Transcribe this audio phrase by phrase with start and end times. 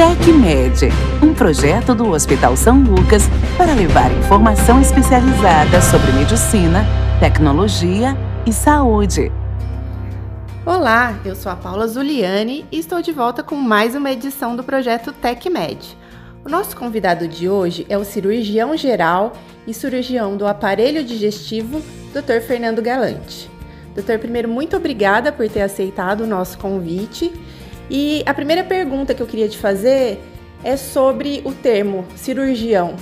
[0.00, 0.88] TecMed,
[1.22, 3.24] um projeto do Hospital São Lucas
[3.58, 6.86] para levar informação especializada sobre medicina,
[7.20, 8.16] tecnologia
[8.46, 9.30] e saúde.
[10.64, 14.64] Olá, eu sou a Paula Zuliani e estou de volta com mais uma edição do
[14.64, 15.94] projeto TecMed.
[16.46, 19.34] O nosso convidado de hoje é o cirurgião geral
[19.66, 21.82] e cirurgião do aparelho digestivo,
[22.14, 22.40] Dr.
[22.40, 23.50] Fernando Galante.
[23.94, 27.30] Doutor, primeiro, muito obrigada por ter aceitado o nosso convite.
[27.90, 30.22] E a primeira pergunta que eu queria te fazer
[30.62, 32.94] é sobre o termo cirurgião.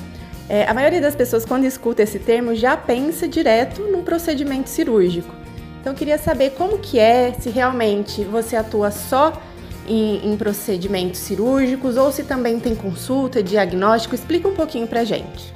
[0.48, 5.34] É, a maioria das pessoas, quando escuta esse termo, já pensa direto num procedimento cirúrgico.
[5.80, 9.40] Então, eu queria saber como que é, se realmente você atua só
[9.86, 14.14] em, em procedimentos cirúrgicos ou se também tem consulta, diagnóstico.
[14.14, 15.52] Explica um pouquinho pra gente.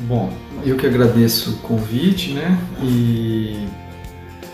[0.00, 0.32] Bom,
[0.64, 2.58] eu que agradeço o convite, né?
[2.82, 3.64] E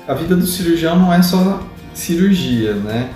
[0.07, 3.11] a vida do cirurgião não é só cirurgia, né?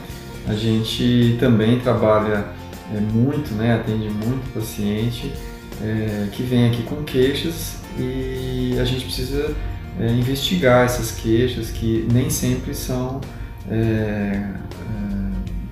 [0.46, 2.46] A gente também trabalha
[2.94, 3.74] é, muito, né?
[3.74, 5.32] Atende muito paciente
[5.82, 9.54] é, que vem aqui com queixas e a gente precisa
[9.98, 13.20] é, investigar essas queixas que nem sempre são,
[13.70, 14.50] é, é,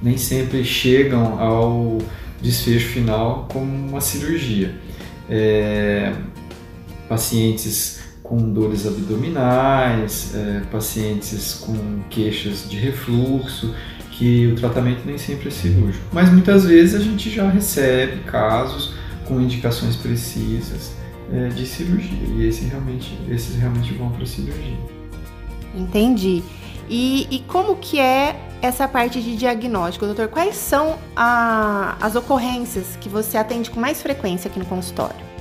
[0.02, 1.98] nem sempre chegam ao
[2.40, 4.74] desfecho final como uma cirurgia.
[5.28, 6.12] É,
[7.08, 10.32] pacientes com dores abdominais,
[10.70, 13.74] pacientes com queixas de refluxo,
[14.22, 16.04] que o tratamento nem sempre é cirúrgico.
[16.12, 18.94] Mas muitas vezes a gente já recebe casos
[19.26, 20.92] com indicações precisas
[21.32, 24.78] é, de cirurgia e esse realmente, esses realmente vão para cirurgia.
[25.74, 26.40] Entendi.
[26.88, 30.28] E, e, como que é essa parte de diagnóstico, doutor?
[30.28, 35.32] Quais são a, as ocorrências que você atende com mais frequência aqui no consultório?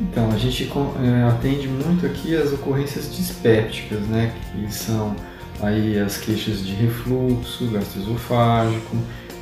[0.00, 5.14] Então, a gente é, atende muito aqui as ocorrências dispépticas, né, que são
[5.60, 8.96] aí as queixas de refluxo gastroesofágico,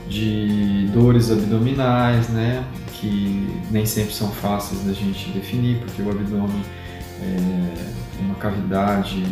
[0.08, 6.62] de dores abdominais, né, que nem sempre são fáceis da gente definir, porque o abdômen
[7.22, 9.24] é uma cavidade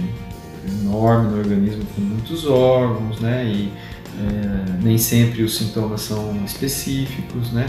[0.82, 3.72] enorme no organismo com muitos órgãos, né, e
[4.20, 7.68] é, nem sempre os sintomas são específicos, né,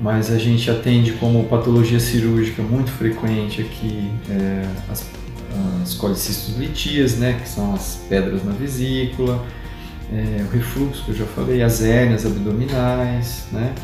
[0.00, 5.04] mas a gente atende como patologia cirúrgica muito frequente aqui é, as,
[5.82, 9.44] as colecistos litias, né, que são as pedras na vesícula,
[10.12, 13.74] é, o refluxo que eu já falei, as hérnias abdominais, né,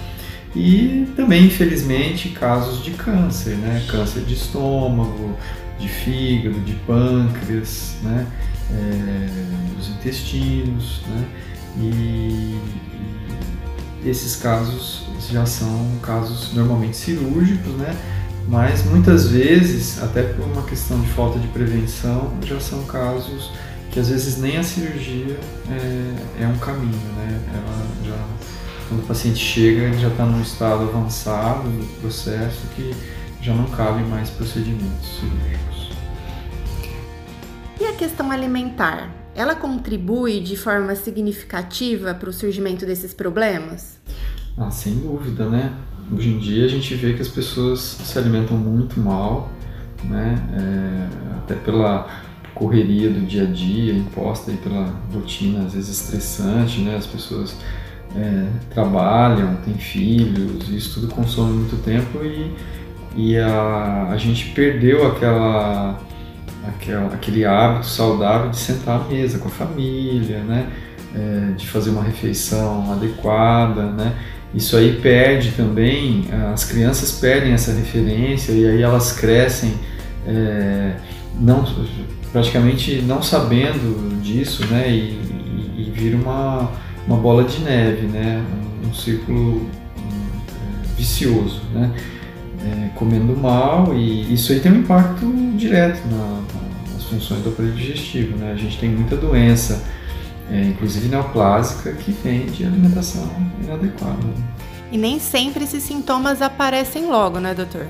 [0.55, 5.37] e também, infelizmente, casos de câncer, né, câncer de estômago,
[5.79, 8.27] de fígado, de pâncreas, né,
[8.71, 11.27] é, dos intestinos, né,
[11.79, 12.61] e,
[14.05, 17.97] e esses casos já são casos normalmente cirúrgicos, né?
[18.47, 23.51] Mas muitas vezes, até por uma questão de falta de prevenção, já são casos
[23.91, 25.39] que às vezes nem a cirurgia
[25.71, 27.41] é, é um caminho, né?
[27.55, 28.27] Ela já,
[28.89, 32.93] quando o paciente chega, ele já está num estado avançado do processo que
[33.41, 35.93] já não cabe mais procedimentos cirúrgicos.
[37.81, 39.11] E a questão alimentar?
[39.35, 43.99] Ela contribui de forma significativa para o surgimento desses problemas?
[44.57, 45.73] Ah, sem dúvida, né?
[46.13, 49.49] Hoje em dia a gente vê que as pessoas se alimentam muito mal,
[50.05, 50.37] né?
[50.53, 52.07] É, até pela
[52.55, 56.97] correria do dia a dia imposta aí pela rotina, às vezes estressante, né?
[56.97, 57.57] As pessoas
[58.15, 62.55] é, trabalham, têm filhos, isso tudo consome muito tempo e,
[63.17, 65.99] e a, a gente perdeu aquela,
[66.69, 70.71] aquela, aquele hábito saudável de sentar à mesa com a família, né?
[71.17, 74.15] É, de fazer uma refeição adequada, né?
[74.55, 79.75] Isso aí perde também, as crianças perdem essa referência e aí elas crescem
[80.27, 80.93] é,
[81.39, 81.65] não,
[82.33, 84.89] praticamente não sabendo disso, né?
[84.89, 85.19] E,
[85.77, 86.71] e, e vira uma,
[87.07, 88.43] uma bola de neve, né?
[88.85, 91.91] Um, um círculo é, vicioso, né?
[92.65, 95.27] É, comendo mal e isso aí tem um impacto
[95.57, 96.41] direto na,
[96.93, 98.53] nas funções do aparelho digestivo, né?
[98.53, 99.83] A gente tem muita doença
[100.51, 103.29] é, inclusive neoplásica, que vem de alimentação
[103.63, 104.19] inadequada.
[104.91, 107.87] E nem sempre esses sintomas aparecem logo, né, doutor?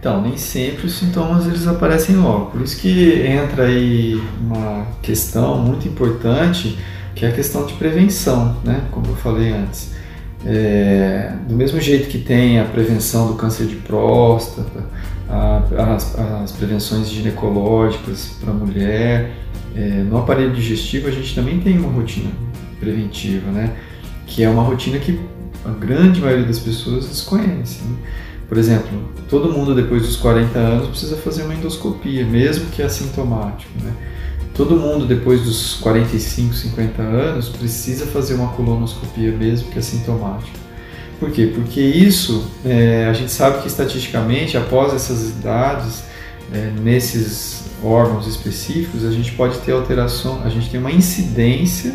[0.00, 2.46] Então, nem sempre os sintomas eles aparecem logo.
[2.46, 6.78] Por isso que entra aí uma questão muito importante,
[7.14, 8.82] que é a questão de prevenção, né?
[8.90, 9.92] Como eu falei antes.
[10.46, 14.84] É, do mesmo jeito que tem a prevenção do câncer de próstata,
[15.28, 19.32] a, as, as prevenções ginecológicas para a mulher,
[19.74, 22.30] é, no aparelho digestivo a gente também tem uma rotina
[22.78, 23.76] preventiva, né?
[24.26, 25.18] Que é uma rotina que
[25.64, 27.82] a grande maioria das pessoas desconhece.
[27.82, 27.96] Né?
[28.48, 28.90] Por exemplo,
[29.28, 33.92] todo mundo depois dos 40 anos precisa fazer uma endoscopia, mesmo que assintomático, né?
[34.54, 40.58] Todo mundo depois dos 45, 50 anos precisa fazer uma colonoscopia, mesmo que assintomático.
[41.20, 41.52] Por quê?
[41.54, 46.02] Porque isso, é, a gente sabe que estatisticamente, após essas idades,
[46.52, 51.94] é, nesses órgãos específicos, a gente pode ter alteração, a gente tem uma incidência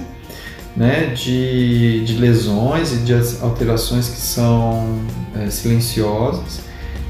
[0.75, 4.99] né, de, de lesões e de alterações que são
[5.35, 6.61] é, silenciosas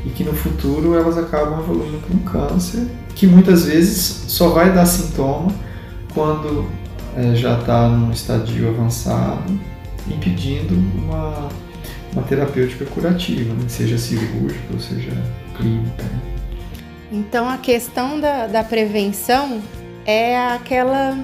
[0.05, 4.71] e que no futuro elas acabam evoluindo para um câncer, que muitas vezes só vai
[4.71, 5.51] dar sintoma
[6.13, 6.69] quando
[7.15, 9.59] é, já está num estadio avançado,
[10.07, 11.49] impedindo uma,
[12.13, 13.65] uma terapêutica curativa, né?
[13.67, 15.11] seja cirúrgica ou seja
[15.57, 16.03] clínica.
[16.03, 16.34] Né?
[17.15, 19.61] Então a questão da, da prevenção
[20.05, 21.17] é aquela,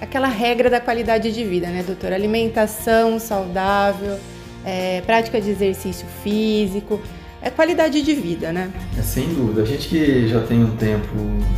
[0.00, 2.16] aquela regra da qualidade de vida, né, doutora?
[2.16, 4.18] Alimentação saudável,
[4.64, 7.00] é, prática de exercício físico,
[7.40, 8.72] é qualidade de vida, né?
[8.98, 9.62] É, sem dúvida.
[9.62, 11.14] A gente que já tem um tempo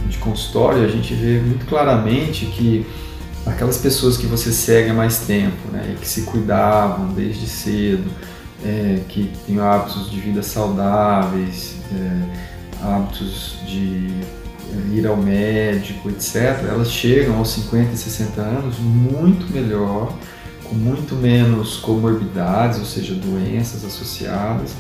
[0.06, 2.87] de consultório, a gente vê muito claramente que
[3.46, 8.11] aquelas pessoas que você segue há mais tempo, né, que se cuidavam desde cedo,
[8.62, 14.09] é, que têm hábitos de vida saudáveis, é, hábitos de
[14.73, 16.37] é, ir ao médico, etc.,
[16.69, 20.13] elas chegam aos 50 e 60 anos muito melhor,
[20.65, 24.75] com muito menos comorbidades, ou seja, doenças associadas,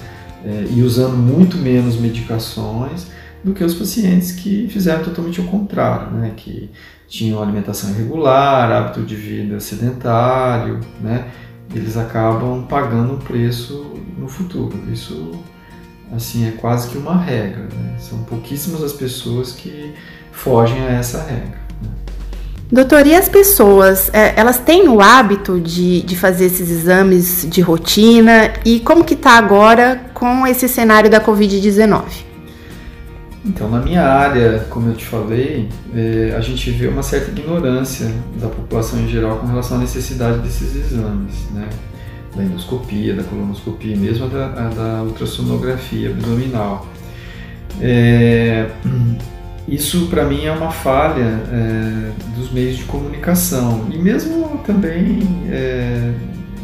[0.44, 3.06] é, e usando muito menos medicações
[3.42, 6.32] do que os pacientes que fizeram totalmente o contrário, né?
[6.36, 6.70] que
[7.08, 11.30] tinham alimentação irregular, hábito de vida sedentário, né?
[11.74, 14.76] eles acabam pagando um preço no futuro.
[14.92, 15.32] Isso
[16.14, 17.62] assim é quase que uma regra.
[17.62, 17.96] Né?
[17.98, 19.94] São pouquíssimas as pessoas que
[20.32, 21.58] fogem a essa regra.
[21.82, 21.88] Né?
[22.70, 27.60] Doutor, e as pessoas, é, elas têm o hábito de, de fazer esses exames de
[27.60, 32.28] rotina e como que está agora com esse cenário da Covid-19?
[33.44, 38.06] Então, na minha área, como eu te falei, é, a gente vê uma certa ignorância
[38.38, 41.66] da população em geral com relação à necessidade desses exames, né?
[42.36, 46.86] Da endoscopia, da colonoscopia, mesmo a da, a da ultrassonografia abdominal.
[47.80, 48.70] É,
[49.66, 55.20] isso, para mim, é uma falha é, dos meios de comunicação e mesmo também
[55.50, 56.12] é,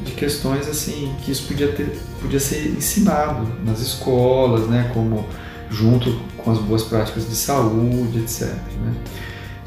[0.04, 4.90] de questões assim que isso podia ter, podia ser ensinado nas escolas, né?
[4.94, 5.26] Como
[5.70, 8.48] junto com as boas práticas de saúde, etc.
[8.48, 8.94] Né?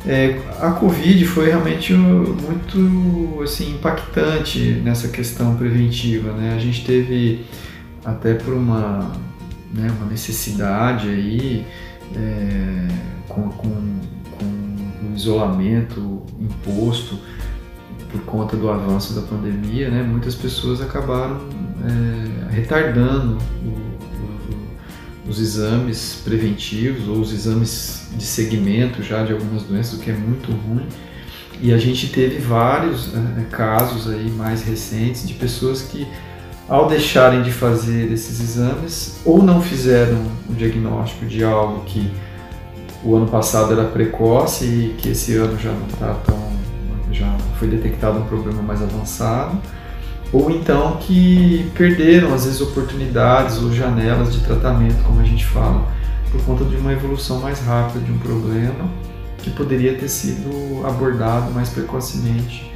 [0.05, 6.31] É, a Covid foi realmente muito assim, impactante nessa questão preventiva.
[6.33, 6.53] Né?
[6.55, 7.45] A gente teve,
[8.05, 9.11] até por uma,
[9.73, 11.65] né, uma necessidade aí,
[12.15, 12.87] é,
[13.27, 13.69] com, com,
[14.31, 17.19] com o isolamento imposto
[18.11, 21.41] por conta do avanço da pandemia, né, muitas pessoas acabaram
[21.83, 23.86] é, retardando o,
[25.27, 30.13] os exames preventivos ou os exames de segmento já de algumas doenças, o que é
[30.13, 30.87] muito ruim.
[31.61, 36.07] E a gente teve vários né, casos aí mais recentes de pessoas que,
[36.69, 42.11] ao deixarem de fazer esses exames, ou não fizeram o diagnóstico de algo que
[43.03, 46.47] o ano passado era precoce e que esse ano já não está tão.
[47.11, 49.59] já foi detectado um problema mais avançado,
[50.31, 55.87] ou então que perderam às vezes oportunidades ou janelas de tratamento, como a gente fala,
[56.31, 58.89] por conta de uma evolução mais rápida de um problema
[59.37, 62.71] que poderia ter sido abordado mais precocemente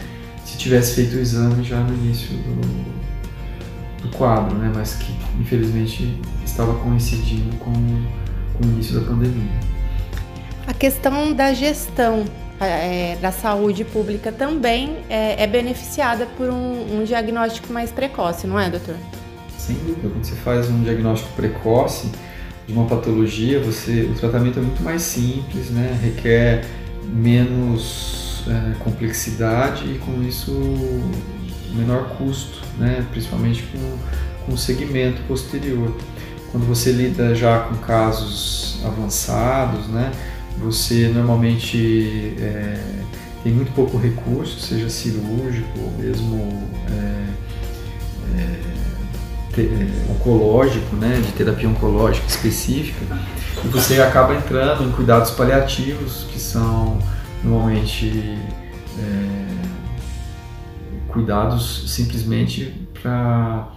[0.45, 4.71] se tivesse feito o exame já no início do, do quadro, né?
[4.73, 9.59] mas que infelizmente estava coincidindo com, com o início da pandemia.
[10.67, 12.25] A questão da gestão
[12.65, 18.59] é, da saúde pública também é, é beneficiada por um, um, diagnóstico mais precoce, não
[18.59, 18.95] é, doutor?
[19.57, 20.09] Sem dúvida.
[20.09, 22.11] Quando você faz um diagnóstico precoce
[22.67, 25.97] de uma patologia, você, o tratamento é muito mais simples, né?
[26.01, 26.65] requer
[27.03, 30.51] menos é, complexidade e com isso
[31.73, 33.05] menor custo, né?
[33.11, 35.95] principalmente com, com o segmento posterior.
[36.51, 40.11] Quando você lida já com casos avançados, né?
[40.59, 42.79] Você normalmente é,
[43.43, 47.25] tem muito pouco recurso, seja cirúrgico ou mesmo é,
[48.39, 48.59] é,
[49.53, 53.17] te, é, oncológico, né, de terapia oncológica específica,
[53.63, 56.99] e você acaba entrando em cuidados paliativos, que são
[57.43, 58.37] normalmente
[58.99, 59.41] é,
[61.07, 63.71] cuidados simplesmente para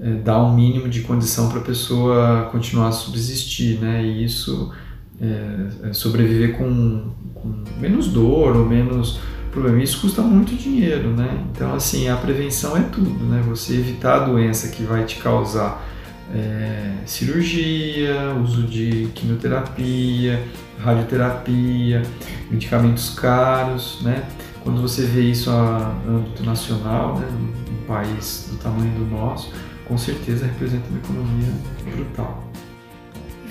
[0.00, 4.02] é, dar um mínimo de condição para a pessoa continuar a subsistir, né?
[4.02, 4.72] E isso
[5.20, 9.82] é, sobreviver com, com, menos dor ou menos problema.
[9.82, 11.44] Isso custa muito dinheiro, né?
[11.50, 13.42] Então, assim, a prevenção é tudo, né?
[13.48, 15.86] Você evitar a doença que vai te causar
[16.34, 20.42] é, cirurgia, uso de quimioterapia,
[20.78, 22.02] radioterapia,
[22.50, 24.24] medicamentos caros, né?
[24.62, 29.50] Quando você vê isso a âmbito nacional, né, num país do tamanho do nosso,
[29.86, 31.48] com certeza representa uma economia
[31.94, 32.51] brutal.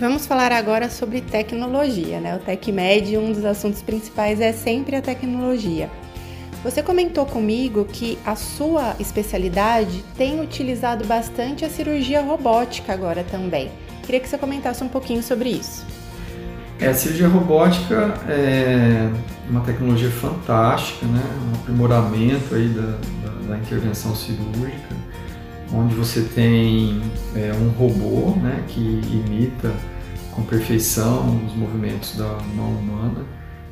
[0.01, 2.35] Vamos falar agora sobre tecnologia, né?
[2.35, 5.91] O TecMed, um dos assuntos principais é sempre a tecnologia.
[6.63, 13.69] Você comentou comigo que a sua especialidade tem utilizado bastante a cirurgia robótica agora também.
[14.01, 15.85] Queria que você comentasse um pouquinho sobre isso.
[16.79, 19.07] É, a cirurgia robótica é
[19.47, 21.21] uma tecnologia fantástica, né?
[21.47, 24.95] um aprimoramento aí da, da, da intervenção cirúrgica,
[25.71, 26.99] onde você tem
[27.35, 29.71] é, um robô né, que imita
[30.31, 33.25] com perfeição os movimentos da mão humana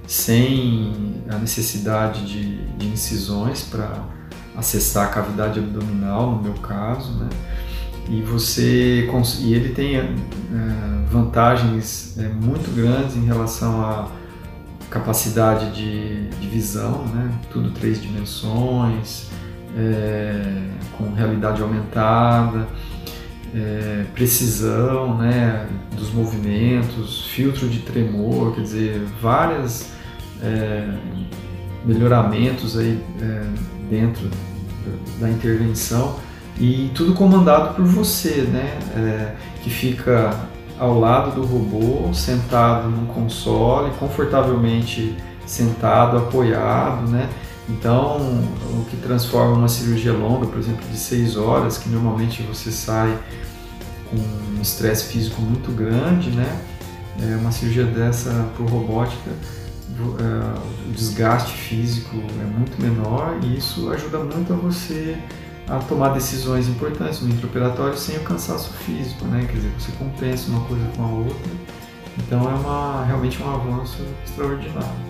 [0.07, 4.03] sem a necessidade de, de incisões para
[4.57, 7.29] acessar a cavidade abdominal, no meu caso, né?
[8.09, 9.07] E você
[9.41, 10.13] e ele tem é,
[11.07, 14.07] vantagens é, muito grandes em relação à
[14.89, 17.31] capacidade de, de visão, né?
[17.51, 19.27] Tudo três dimensões,
[19.77, 22.67] é, com realidade aumentada
[23.55, 29.91] é, precisão né, dos movimentos, filtro de tremor, quer dizer, várias
[30.41, 30.87] é,
[31.85, 33.43] melhoramentos aí é,
[33.89, 34.29] dentro
[35.19, 36.15] da, intervenção
[36.59, 40.31] e tudo comandado por você, né, é, que fica
[40.77, 45.15] ao lado do robô, sentado num console, confortavelmente
[45.45, 47.27] sentado, apoiado, né,
[47.69, 52.71] então, o que transforma uma cirurgia longa, por exemplo, de seis horas, que normalmente você
[52.71, 53.17] sai
[54.09, 56.61] com um estresse físico muito grande, né?
[57.21, 63.91] É uma cirurgia dessa por robótica, é, o desgaste físico é muito menor e isso
[63.91, 65.17] ajuda muito a você
[65.67, 69.45] a tomar decisões importantes no intraoperatório sem o cansaço físico, né?
[69.45, 71.51] Quer dizer, você compensa uma coisa com a outra.
[72.17, 75.08] Então é uma, realmente um avanço extraordinário.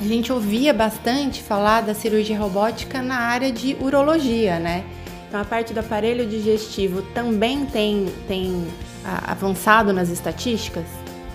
[0.00, 4.84] A gente ouvia bastante falar da cirurgia robótica na área de urologia, né?
[5.28, 8.66] Então a parte do aparelho digestivo também tem, tem
[9.04, 10.84] avançado nas estatísticas?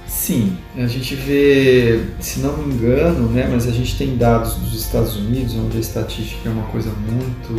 [0.07, 4.73] Sim, a gente vê, se não me engano, né, mas a gente tem dados dos
[4.73, 7.53] Estados Unidos, onde a estatística é uma coisa muito,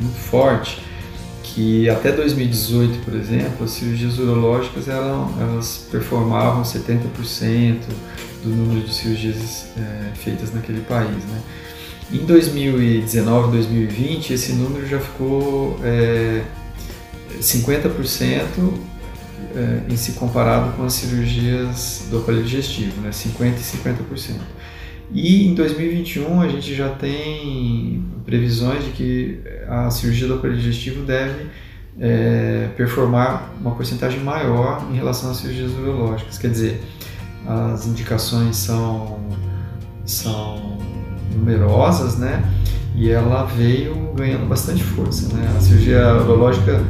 [0.00, 0.80] muito forte,
[1.54, 7.78] que até 2018, por exemplo, as cirurgias urológicas eram, elas performavam 70%,
[8.42, 11.24] do número de cirurgias é, feitas naquele país.
[11.24, 11.40] Né?
[12.12, 16.42] Em 2019, 2020, esse número já ficou é,
[17.40, 18.72] 50%
[19.54, 23.10] é, em se comparado com as cirurgias do aparelho digestivo, né?
[23.10, 24.34] 50% e 50%.
[25.10, 31.02] E em 2021 a gente já tem previsões de que a cirurgia do aparelho digestivo
[31.04, 31.46] deve
[31.98, 36.38] é, performar uma porcentagem maior em relação às cirurgias urológicas.
[36.38, 36.82] Quer dizer,
[37.46, 39.18] as indicações são,
[40.04, 40.78] são
[41.34, 42.42] numerosas, né?
[42.94, 45.54] E ela veio ganhando bastante força, né?
[45.56, 46.82] A cirurgia urológica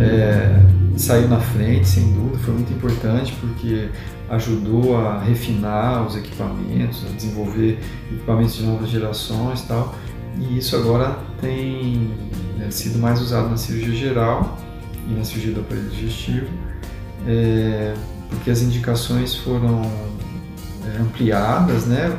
[0.00, 0.60] é,
[0.96, 3.88] saiu na frente, sem dúvida, foi muito importante porque
[4.32, 7.78] ajudou a refinar os equipamentos, a desenvolver
[8.10, 9.94] equipamentos de novas gerações e tal.
[10.38, 12.10] E isso agora tem
[12.60, 14.58] é, sido mais usado na cirurgia geral
[15.06, 16.46] e na cirurgia do aparelho digestivo.
[17.26, 17.94] É,
[18.30, 19.82] porque as indicações foram
[20.86, 22.18] é, ampliadas, né?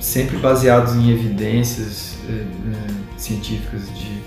[0.00, 4.22] sempre baseados em evidências é, é, científicas de,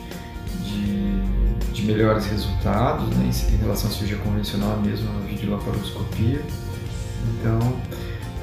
[0.63, 3.29] de, de, melhores resultados né?
[3.51, 6.41] em, relação à cirurgia convencional mesmo, a videolaparoscopia.
[7.39, 7.59] Então,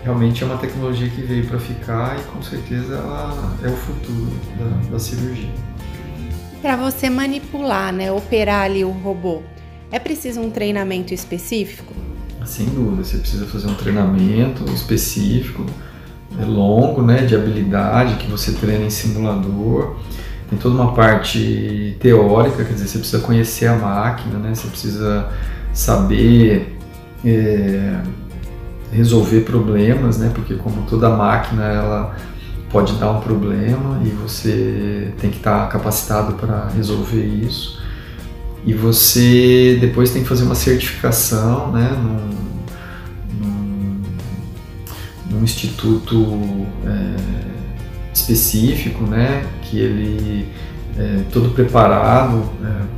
[0.03, 4.33] realmente é uma tecnologia que veio para ficar e com certeza ela é o futuro
[4.59, 5.51] da, da cirurgia.
[6.63, 9.43] Para você manipular, né, operar ali o robô,
[9.91, 11.95] é preciso um treinamento específico?
[12.45, 15.65] Sem dúvida, você precisa fazer um treinamento específico,
[16.41, 19.97] é longo, né, de habilidade que você treina em simulador.
[20.49, 25.29] Tem toda uma parte teórica, quer dizer, você precisa conhecer a máquina, né, você precisa
[25.73, 26.79] saber
[27.25, 28.01] é,
[28.93, 32.17] resolver problemas, né, porque como toda máquina ela
[32.71, 37.81] pode dar um problema e você tem que estar capacitado para resolver isso.
[38.65, 44.01] E você depois tem que fazer uma certificação né, num, num,
[45.31, 47.17] num instituto é,
[48.13, 50.49] específico, né, que ele
[50.99, 52.89] é todo preparado é,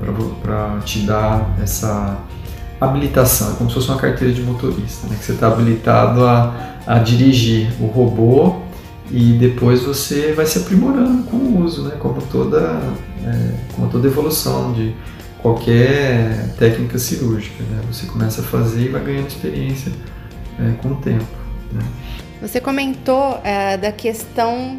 [0.42, 2.18] para te dar essa
[2.80, 6.78] habilitação, é como se fosse uma carteira de motorista, né, que você está habilitado a,
[6.86, 8.56] a dirigir o robô
[9.10, 12.80] e depois você vai se aprimorando com o uso, né, como toda,
[13.24, 14.94] é, como toda evolução de
[15.42, 17.62] qualquer técnica cirúrgica.
[17.64, 17.82] Né?
[17.90, 19.92] Você começa a fazer e vai ganhando experiência
[20.58, 21.26] é, com o tempo.
[21.72, 21.82] Né?
[22.40, 24.78] Você comentou é, da questão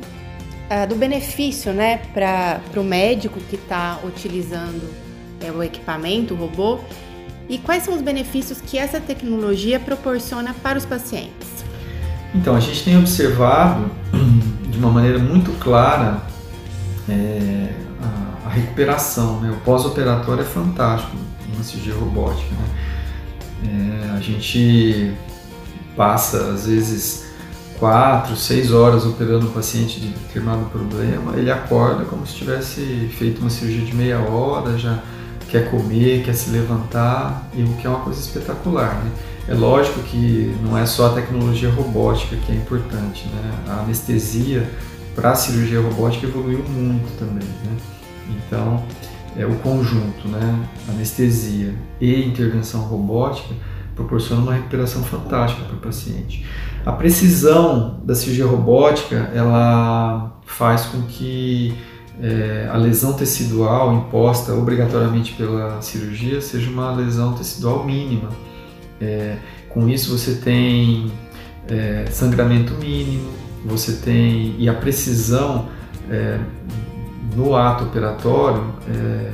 [0.70, 4.89] é, do benefício né, para o médico que está utilizando
[5.43, 6.79] é o equipamento, o robô,
[7.51, 11.65] e quais são os benefícios que essa tecnologia proporciona para os pacientes?
[12.34, 13.91] Então, a gente tem observado
[14.72, 16.22] de uma maneira muito clara
[17.10, 19.51] é, a, a, recuperação, né?
[19.51, 21.17] o pós-operatório é fantástico
[21.51, 22.55] numa cirurgia robótica.
[22.55, 24.08] Né?
[24.13, 25.12] É, a gente
[25.98, 27.25] passa, às vezes,
[27.77, 33.41] quatro, seis horas operando o paciente de determinado problema, ele acorda como se tivesse feito
[33.41, 35.03] uma cirurgia de meia hora, já
[35.51, 38.96] quer comer, quer se levantar, e o que é uma coisa espetacular.
[39.03, 39.12] Né?
[39.50, 43.51] É lógico que não é só a tecnologia robótica que é importante, né?
[43.67, 44.67] a anestesia
[45.13, 47.48] para a cirurgia robótica evoluiu muito também.
[47.65, 47.77] Né?
[48.29, 48.81] Então,
[49.36, 50.65] é o conjunto, né?
[50.88, 53.53] anestesia e intervenção robótica,
[53.93, 56.46] proporciona uma recuperação fantástica para o paciente.
[56.86, 61.75] A precisão da cirurgia robótica ela faz com que
[62.21, 68.29] é, a lesão tecidual imposta obrigatoriamente pela cirurgia seja uma lesão tecidual mínima.
[68.99, 69.37] É,
[69.69, 71.11] com isso você tem
[71.67, 73.31] é, sangramento mínimo,
[73.65, 75.69] você tem e a precisão
[76.09, 76.39] é,
[77.35, 79.31] no ato operatório é, é,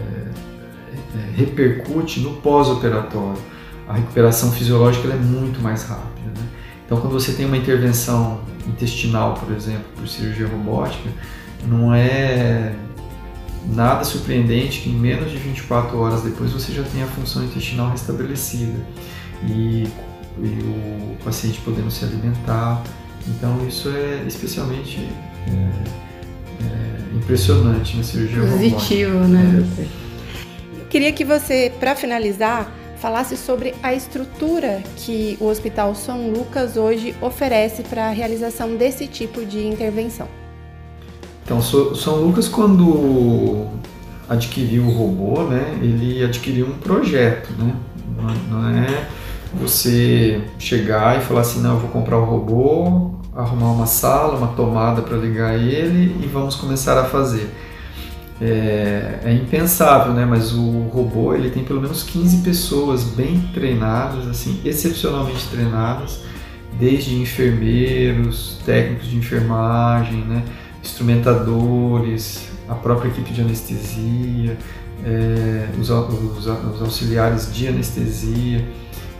[1.35, 3.41] repercute no pós-operatório.
[3.87, 6.27] A recuperação fisiológica é muito mais rápida.
[6.27, 6.47] Né?
[6.85, 11.09] Então, quando você tem uma intervenção intestinal, por exemplo, por cirurgia robótica,
[11.65, 12.73] não é
[13.73, 17.89] nada surpreendente que em menos de 24 horas depois você já tenha a função intestinal
[17.91, 18.79] restabelecida
[19.43, 19.87] e,
[20.39, 22.81] e o paciente podendo se alimentar.
[23.27, 24.99] Então isso é especialmente
[25.47, 25.51] é,
[26.63, 29.65] é, impressionante na cirurgia Positivo, né?
[29.79, 30.07] É.
[30.81, 36.77] Eu queria que você, para finalizar, falasse sobre a estrutura que o Hospital São Lucas
[36.77, 40.27] hoje oferece para a realização desse tipo de intervenção.
[41.47, 43.67] Então, São Lucas, quando
[44.27, 47.73] adquiriu o robô, né, ele adquiriu um projeto, né?
[48.51, 49.07] Não é
[49.53, 54.47] você chegar e falar assim, não, eu vou comprar o robô, arrumar uma sala, uma
[54.47, 57.49] tomada para ligar ele e vamos começar a fazer.
[58.41, 60.25] É, é, impensável, né?
[60.25, 66.19] Mas o robô ele tem pelo menos 15 pessoas bem treinadas, assim, excepcionalmente treinadas,
[66.77, 70.43] desde enfermeiros, técnicos de enfermagem, né?
[70.87, 74.57] Instrumentadores, a própria equipe de anestesia,
[75.05, 78.67] é, os, os, os, auxiliares de anestesia.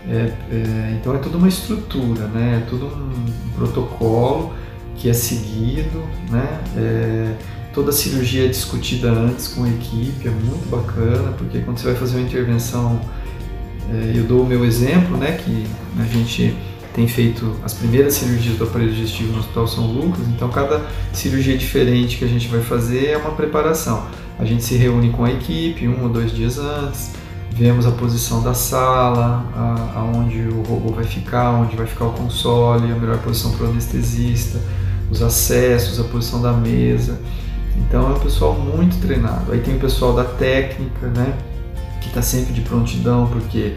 [0.09, 2.63] É, é, então é toda uma estrutura, né?
[2.63, 4.53] é todo um protocolo
[4.95, 6.01] que é seguido,
[6.31, 6.61] né?
[6.75, 7.33] É,
[7.73, 11.87] toda a cirurgia é discutida antes com a equipe, é muito bacana, porque quando você
[11.87, 12.99] vai fazer uma intervenção,
[13.93, 15.33] é, eu dou o meu exemplo, né?
[15.33, 15.67] que
[15.99, 16.55] a gente
[16.97, 20.81] tem feito as primeiras cirurgias do aparelho digestivo no Hospital São Lucas, então cada
[21.13, 24.07] cirurgia diferente que a gente vai fazer é uma preparação.
[24.39, 27.11] A gente se reúne com a equipe um ou dois dias antes,
[27.51, 29.45] vemos a posição da sala,
[29.95, 33.69] aonde o robô vai ficar, onde vai ficar o console, a melhor posição para o
[33.69, 34.59] anestesista,
[35.11, 37.21] os acessos, a posição da mesa.
[37.75, 39.51] Então é um pessoal muito treinado.
[39.51, 41.31] Aí tem o pessoal da técnica, né,
[42.01, 43.75] que está sempre de prontidão, porque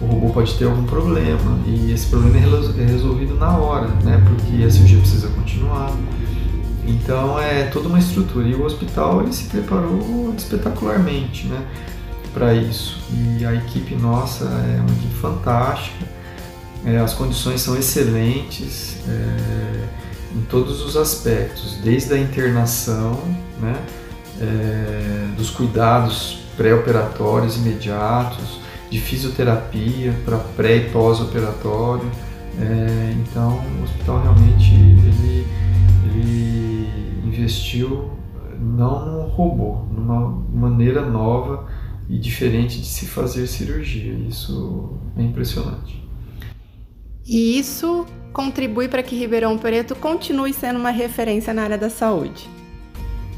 [0.00, 4.22] o robô pode ter algum problema e esse problema é, é resolvido na hora, né?
[4.26, 5.92] Porque a cirurgia precisa continuar.
[6.86, 11.62] Então é toda uma estrutura e o hospital ele se preparou espetacularmente, né?
[12.32, 16.06] Para isso e a equipe nossa é uma equipe fantástica,
[16.84, 19.88] é, as condições são excelentes é,
[20.34, 23.20] em todos os aspectos, desde a internação,
[23.60, 23.76] né?
[24.40, 32.10] É, dos cuidados pré-operatórios imediatos, de fisioterapia para pré e pós-operatório.
[32.60, 35.46] É, então, o hospital realmente ele,
[36.06, 36.88] ele
[37.24, 38.10] investiu
[38.58, 41.66] não num robô, numa maneira nova
[42.08, 44.12] e diferente de se fazer cirurgia.
[44.28, 46.04] Isso é impressionante.
[47.24, 52.48] E isso contribui para que Ribeirão Preto continue sendo uma referência na área da saúde.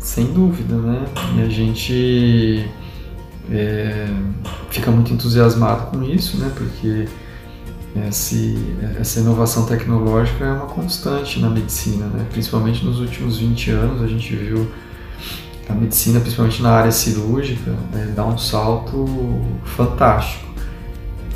[0.00, 1.04] Sem dúvida, né?
[1.36, 2.68] E a gente
[3.50, 4.06] é,
[4.70, 6.50] fica muito entusiasmado com isso, né?
[6.54, 7.08] Porque
[8.08, 8.56] esse,
[8.98, 12.26] essa inovação tecnológica é uma constante na medicina, né?
[12.30, 14.70] Principalmente nos últimos 20 anos a gente viu
[15.68, 20.44] a medicina, principalmente na área cirúrgica, né, dar um salto fantástico.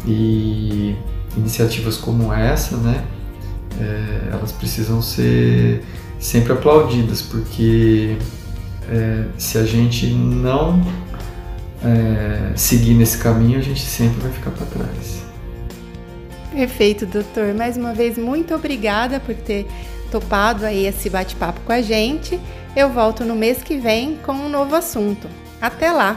[0.07, 0.97] E
[1.37, 3.05] iniciativas como essa, né?
[3.79, 5.85] É, elas precisam ser
[6.19, 8.16] sempre aplaudidas, porque
[8.88, 10.81] é, se a gente não
[11.87, 15.22] é, seguir nesse caminho, a gente sempre vai ficar para trás.
[16.53, 17.55] Perfeito, doutor.
[17.55, 19.66] Mais uma vez, muito obrigada por ter
[20.11, 22.40] topado aí esse bate-papo com a gente.
[22.75, 25.29] Eu volto no mês que vem com um novo assunto.
[25.61, 26.16] Até lá!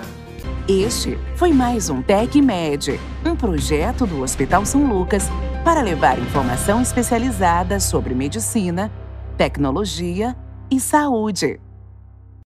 [0.68, 5.24] Este foi mais um TecMed, um projeto do Hospital São Lucas
[5.64, 8.92] para levar informação especializada sobre medicina,
[9.38, 10.36] tecnologia
[10.72, 11.60] e saúde.